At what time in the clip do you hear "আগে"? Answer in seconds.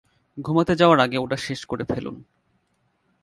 0.99-1.17